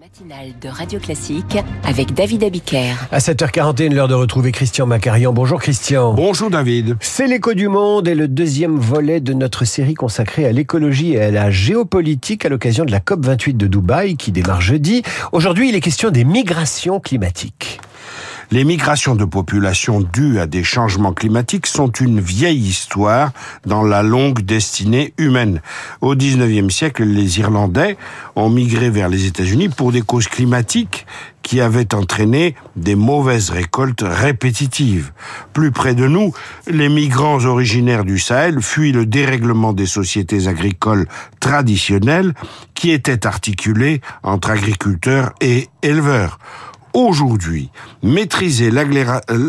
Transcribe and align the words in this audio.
matinale 0.00 0.54
de 0.58 0.68
Radio 0.70 0.98
Classique 0.98 1.58
avec 1.84 2.14
David 2.14 2.44
Abiker. 2.44 2.94
À 3.10 3.18
7h41, 3.18 3.92
l'heure 3.92 4.08
de 4.08 4.14
retrouver 4.14 4.50
Christian 4.50 4.86
Macarian. 4.86 5.34
Bonjour 5.34 5.60
Christian. 5.60 6.14
Bonjour 6.14 6.48
David. 6.48 6.96
C'est 7.00 7.26
l'écho 7.26 7.52
du 7.52 7.68
monde 7.68 8.08
et 8.08 8.14
le 8.14 8.26
deuxième 8.26 8.78
volet 8.78 9.20
de 9.20 9.34
notre 9.34 9.66
série 9.66 9.92
consacrée 9.92 10.46
à 10.46 10.52
l'écologie 10.52 11.12
et 11.12 11.20
à 11.20 11.30
la 11.30 11.50
géopolitique 11.50 12.46
à 12.46 12.48
l'occasion 12.48 12.86
de 12.86 12.90
la 12.90 13.00
COP28 13.00 13.58
de 13.58 13.66
Dubaï 13.66 14.16
qui 14.16 14.32
démarre 14.32 14.62
jeudi. 14.62 15.02
Aujourd'hui, 15.32 15.68
il 15.68 15.74
est 15.74 15.80
question 15.80 16.08
des 16.08 16.24
migrations 16.24 16.98
climatiques. 16.98 17.81
Les 18.52 18.64
migrations 18.64 19.14
de 19.14 19.24
population 19.24 20.02
dues 20.02 20.38
à 20.38 20.46
des 20.46 20.62
changements 20.62 21.14
climatiques 21.14 21.66
sont 21.66 21.90
une 21.90 22.20
vieille 22.20 22.60
histoire 22.60 23.32
dans 23.64 23.82
la 23.82 24.02
longue 24.02 24.42
destinée 24.42 25.14
humaine. 25.16 25.62
Au 26.02 26.14
19e 26.14 26.68
siècle, 26.68 27.02
les 27.02 27.38
Irlandais 27.38 27.96
ont 28.36 28.50
migré 28.50 28.90
vers 28.90 29.08
les 29.08 29.24
États-Unis 29.24 29.70
pour 29.70 29.90
des 29.90 30.02
causes 30.02 30.28
climatiques 30.28 31.06
qui 31.40 31.62
avaient 31.62 31.94
entraîné 31.94 32.54
des 32.76 32.94
mauvaises 32.94 33.48
récoltes 33.48 34.04
répétitives. 34.06 35.12
Plus 35.54 35.70
près 35.70 35.94
de 35.94 36.06
nous, 36.06 36.34
les 36.66 36.90
migrants 36.90 37.42
originaires 37.46 38.04
du 38.04 38.18
Sahel 38.18 38.60
fuient 38.60 38.92
le 38.92 39.06
dérèglement 39.06 39.72
des 39.72 39.86
sociétés 39.86 40.46
agricoles 40.46 41.08
traditionnelles 41.40 42.34
qui 42.74 42.90
étaient 42.90 43.26
articulées 43.26 44.02
entre 44.22 44.50
agriculteurs 44.50 45.32
et 45.40 45.70
éleveurs. 45.82 46.38
Aujourd'hui, 46.94 47.70
maîtriser 48.02 48.70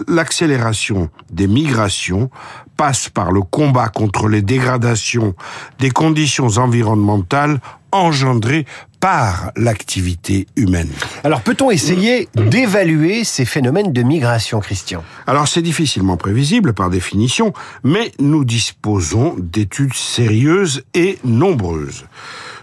l'accélération 0.08 1.10
des 1.30 1.48
migrations 1.48 2.30
passe 2.78 3.10
par 3.10 3.32
le 3.32 3.42
combat 3.42 3.90
contre 3.90 4.30
les 4.30 4.42
dégradations 4.42 5.36
des 5.80 5.92
conditions 5.92 6.58
environnementales 6.58 7.60
engendrées 7.92 8.66
par 9.04 9.52
l'activité 9.58 10.48
humaine. 10.56 10.88
Alors 11.26 11.42
peut-on 11.42 11.70
essayer 11.72 12.30
d'évaluer 12.36 13.26
ces 13.26 13.44
phénomènes 13.44 13.92
de 13.92 14.02
migration, 14.02 14.62
Christian? 14.62 15.04
Alors 15.28 15.50
c'est 15.50 15.62
difficilement 15.62 16.16
prévisible 16.16 16.72
par 16.72 16.90
définition, 16.90 17.52
mais 17.84 18.14
nous 18.20 18.46
disposons 18.46 19.36
d'études 19.38 19.94
sérieuses 19.94 20.84
et 20.94 21.20
nombreuses. 21.26 22.06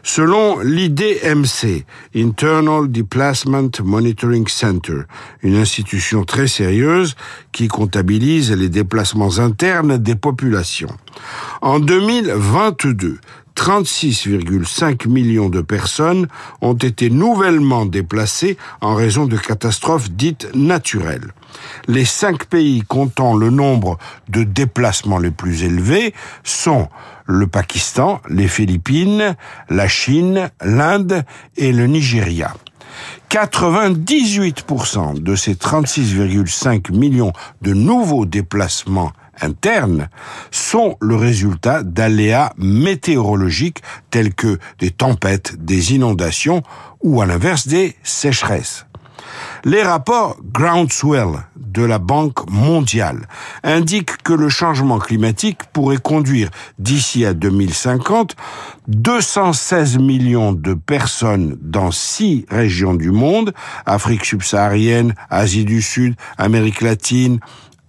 Selon 0.02 0.60
l'IDMC, 0.60 1.84
Internal 2.16 2.88
Displacement 2.88 3.69
Monitoring 3.84 4.48
Center, 4.48 5.02
une 5.42 5.56
institution 5.56 6.25
très 6.25 6.47
sérieuse 6.47 7.16
qui 7.52 7.69
comptabilise 7.69 8.50
les 8.50 8.70
déplacements 8.70 9.41
internes 9.41 9.98
des 9.98 10.14
populations. 10.14 10.97
En 11.60 11.80
2022, 11.80 13.19
36,5 13.61 15.06
millions 15.06 15.50
de 15.50 15.61
personnes 15.61 16.28
ont 16.62 16.72
été 16.72 17.11
nouvellement 17.11 17.84
déplacées 17.84 18.56
en 18.80 18.94
raison 18.94 19.27
de 19.27 19.36
catastrophes 19.36 20.11
dites 20.11 20.48
naturelles. 20.55 21.34
Les 21.86 22.06
cinq 22.06 22.47
pays 22.47 22.81
comptant 22.81 23.36
le 23.36 23.50
nombre 23.50 23.98
de 24.31 24.44
déplacements 24.44 25.19
les 25.19 25.31
plus 25.31 25.64
élevés 25.64 26.14
sont 26.42 26.88
le 27.27 27.47
Pakistan, 27.47 28.22
les 28.31 28.48
Philippines, 28.48 29.36
la 29.69 29.88
Chine, 29.88 30.50
l'Inde 30.62 31.22
et 31.58 31.72
le 31.72 31.86
Nigeria. 31.86 32.55
98% 33.28 35.22
de 35.22 35.36
ces 35.36 35.53
36,5 35.53 36.97
millions 36.97 37.34
de 37.61 37.75
nouveaux 37.75 38.25
déplacements 38.25 39.12
internes 39.41 40.08
sont 40.50 40.96
le 41.00 41.16
résultat 41.16 41.83
d'aléas 41.83 42.52
météorologiques 42.56 43.82
tels 44.10 44.34
que 44.34 44.58
des 44.78 44.91
tempêtes, 44.91 45.56
des 45.58 45.94
inondations 45.94 46.62
ou 47.02 47.20
à 47.20 47.27
l'inverse 47.27 47.66
des 47.66 47.97
sécheresses. 48.02 48.86
Les 49.64 49.82
rapports 49.82 50.38
Groundswell 50.42 51.44
de 51.55 51.82
la 51.82 51.98
Banque 51.98 52.50
mondiale 52.50 53.28
indiquent 53.62 54.22
que 54.22 54.32
le 54.32 54.48
changement 54.48 54.98
climatique 54.98 55.65
pourrait 55.72 55.98
conduire 55.98 56.50
d'ici 56.78 57.25
à 57.25 57.34
2050 57.34 58.36
216 58.88 59.98
millions 59.98 60.53
de 60.53 60.75
personnes 60.75 61.56
dans 61.60 61.91
six 61.91 62.44
régions 62.50 62.94
du 62.94 63.10
monde, 63.10 63.53
Afrique 63.86 64.25
subsaharienne, 64.25 65.15
Asie 65.28 65.65
du 65.65 65.81
Sud, 65.81 66.16
Amérique 66.38 66.81
latine, 66.81 67.38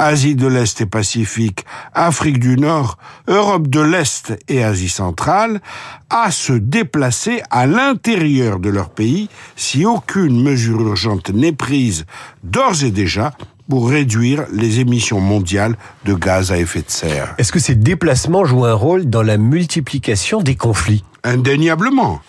Asie 0.02 0.34
de 0.34 0.48
l'Est 0.48 0.82
et 0.82 0.88
Pacifique, 0.88 1.64
Afrique 1.94 2.40
du 2.40 2.58
Nord, 2.58 2.98
Europe 3.28 3.68
de 3.68 3.82
l'Est 3.82 4.34
et 4.48 4.64
Asie 4.64 4.90
centrale, 4.90 5.62
à 6.10 6.32
se 6.32 6.54
déplacer 6.54 7.44
à 7.52 7.68
l'intérieur 7.68 8.58
de 8.58 8.70
leur 8.70 8.90
pays 8.90 9.30
si 9.56 9.86
aucune 9.86 10.42
mesure 10.42 10.82
urgente 10.82 11.30
n'est 11.30 11.52
prise 11.52 12.08
d'ores 12.44 12.84
et 12.84 12.90
déjà 12.90 13.34
pour 13.70 13.92
réduire 13.92 14.46
les 14.52 14.80
émissions 14.80 15.22
mondiales 15.22 15.78
de 16.06 16.16
gaz 16.16 16.52
à 16.52 16.58
effet 16.58 16.82
de 16.82 16.90
serre. 16.90 17.36
Est-ce 17.38 17.52
que 17.52 17.60
ces 17.60 17.76
déplacements 17.76 18.44
jouent 18.44 18.66
un 18.66 18.74
rôle 18.74 19.08
dans 19.08 19.22
la 19.22 19.38
multiplication 19.38 20.42
des 20.42 20.56
conflits? 20.56 21.04
Indéniablement. 21.24 22.22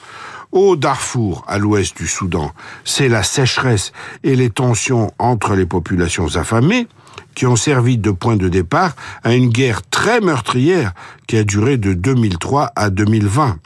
Au 0.52 0.76
Darfour, 0.76 1.42
à 1.48 1.56
l'ouest 1.56 1.96
du 1.96 2.06
Soudan, 2.06 2.52
c'est 2.84 3.08
la 3.08 3.22
sécheresse 3.22 3.92
et 4.24 4.36
les 4.36 4.50
tensions 4.50 5.10
entre 5.18 5.54
les 5.54 5.64
populations 5.64 6.36
affamées 6.36 6.86
qui 7.34 7.46
ont 7.46 7.56
servi 7.56 7.98
de 7.98 8.10
point 8.10 8.36
de 8.36 8.48
départ 8.48 8.94
à 9.22 9.34
une 9.34 9.48
guerre 9.48 9.82
très 9.82 10.20
meurtrière 10.20 10.92
qui 11.26 11.36
a 11.36 11.44
duré 11.44 11.76
de 11.76 11.92
2003 11.92 12.72
à 12.76 12.90
2020. 12.90 13.58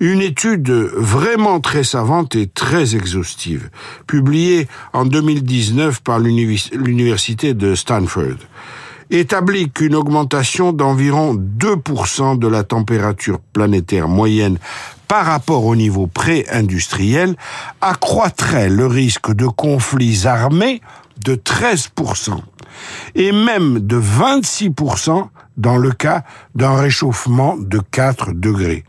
Une 0.00 0.22
étude 0.22 0.70
vraiment 0.70 1.60
très 1.60 1.84
savante 1.84 2.34
et 2.36 2.46
très 2.46 2.96
exhaustive, 2.96 3.70
publiée 4.06 4.68
en 4.92 5.04
2019 5.04 6.00
par 6.02 6.18
l'université 6.18 7.54
de 7.54 7.74
Stanford, 7.74 8.38
établit 9.10 9.70
qu'une 9.70 9.94
augmentation 9.94 10.72
d'environ 10.72 11.34
2% 11.34 12.38
de 12.38 12.48
la 12.48 12.62
température 12.62 13.40
planétaire 13.52 14.08
moyenne 14.08 14.58
par 15.08 15.26
rapport 15.26 15.64
au 15.64 15.74
niveau 15.74 16.06
pré-industriel 16.06 17.34
accroîtrait 17.80 18.68
le 18.68 18.86
risque 18.86 19.32
de 19.32 19.46
conflits 19.46 20.26
armés 20.26 20.80
de 21.24 21.34
13% 21.34 22.40
et 23.14 23.32
même 23.32 23.80
de 23.80 24.00
26% 24.00 25.28
dans 25.56 25.76
le 25.76 25.92
cas 25.92 26.24
d'un 26.54 26.76
réchauffement 26.76 27.56
de 27.56 27.80
4 27.90 28.32
degrés. 28.32 28.84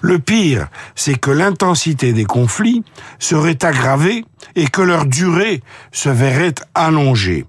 Le 0.00 0.18
pire, 0.18 0.68
c'est 0.94 1.18
que 1.18 1.30
l'intensité 1.30 2.12
des 2.12 2.24
conflits 2.24 2.84
serait 3.18 3.64
aggravée 3.64 4.24
et 4.54 4.66
que 4.66 4.82
leur 4.82 5.06
durée 5.06 5.62
se 5.92 6.08
verrait 6.08 6.54
allongée. 6.74 7.46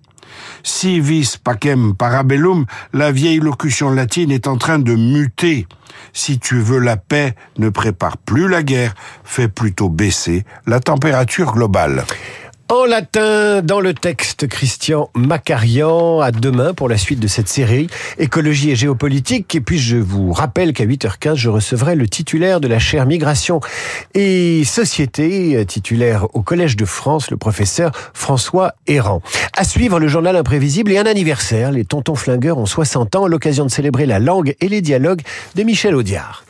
Si 0.64 1.00
vis 1.00 1.38
pacem 1.38 1.96
parabellum, 1.96 2.66
la 2.94 3.12
vieille 3.12 3.40
locution 3.40 3.92
latine 3.92 4.32
est 4.32 4.48
en 4.48 4.58
train 4.58 4.80
de 4.80 4.96
muter. 4.96 5.68
Si 6.14 6.40
tu 6.40 6.60
veux 6.60 6.80
la 6.80 6.98
paix, 6.98 7.36
ne 7.58 7.70
prépare 7.70 8.18
plus 8.18 8.48
la 8.48 8.64
guerre, 8.64 8.96
fais 9.24 9.48
plutôt 9.48 9.90
baisser 9.90 10.46
la 10.66 10.80
température 10.80 11.54
globale. 11.54 12.06
En 12.74 12.86
latin, 12.86 13.62
dans 13.62 13.80
le 13.80 13.94
texte, 13.94 14.48
Christian 14.48 15.12
Macarian, 15.14 16.22
à 16.22 16.32
demain 16.32 16.74
pour 16.74 16.90
la 16.90 16.98
suite 16.98 17.20
de 17.20 17.28
cette 17.28 17.48
série 17.48 17.86
Écologie 18.18 18.72
et 18.72 18.76
géopolitique. 18.76 19.54
Et 19.54 19.62
puis 19.62 19.78
je 19.78 19.98
vous 19.98 20.34
rappelle 20.34 20.74
qu'à 20.74 20.84
8h15, 20.84 21.36
je 21.36 21.50
recevrai 21.50 21.94
le 21.94 22.08
titulaire 22.08 22.60
de 22.60 22.68
la 22.68 22.80
chaire 22.80 23.06
Migration 23.06 23.62
et 24.16 24.64
Société, 24.64 25.64
titulaire 25.68 26.26
au 26.34 26.42
Collège 26.42 26.76
de 26.76 26.86
France, 26.86 27.30
le 27.30 27.38
professeur 27.38 27.92
François 28.16 28.74
Errand. 28.88 29.22
À 29.56 29.66
suivre 29.66 30.00
le 30.00 30.08
journal 30.08 30.36
imprévisible 30.36 30.92
et 30.94 30.98
un 30.98 31.06
anniversaire. 31.06 31.72
Les 31.72 31.86
tontons 31.86 32.16
flingueurs 32.16 32.58
ont 32.58 32.66
60 32.66 33.16
ans, 33.16 33.28
l'occasion 33.28 33.66
de 33.66 33.72
célébrer 33.72 34.08
la 34.08 34.18
langue 34.18 34.56
et 34.62 34.68
les 34.68 34.82
dialogues 34.82 35.22
de 35.54 35.62
Michel 35.62 35.94
Audiard. 35.94 36.44